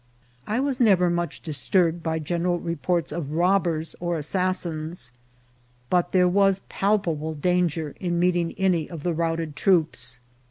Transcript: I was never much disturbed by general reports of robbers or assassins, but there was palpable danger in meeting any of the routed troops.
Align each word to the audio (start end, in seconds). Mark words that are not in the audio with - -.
I 0.47 0.59
was 0.59 0.79
never 0.79 1.11
much 1.11 1.41
disturbed 1.41 2.01
by 2.01 2.17
general 2.17 2.59
reports 2.59 3.11
of 3.11 3.33
robbers 3.33 3.95
or 3.99 4.17
assassins, 4.17 5.11
but 5.91 6.09
there 6.11 6.27
was 6.27 6.61
palpable 6.69 7.35
danger 7.35 7.93
in 7.99 8.17
meeting 8.19 8.55
any 8.57 8.89
of 8.89 9.03
the 9.03 9.13
routed 9.13 9.55
troops. 9.55 10.19